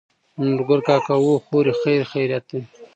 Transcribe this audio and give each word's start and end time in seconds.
نورګل 0.47 0.81
کاکا: 0.87 1.15
هو 1.23 1.33
خورې 1.45 1.73
خېرخېرت 1.81 2.43
دى. 2.51 2.61